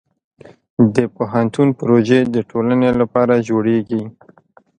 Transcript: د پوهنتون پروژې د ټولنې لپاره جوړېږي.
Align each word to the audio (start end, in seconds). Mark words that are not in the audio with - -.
د 0.95 0.97
پوهنتون 1.15 1.67
پروژې 1.79 2.19
د 2.35 2.37
ټولنې 2.49 2.89
لپاره 3.01 3.33
جوړېږي. 3.49 4.03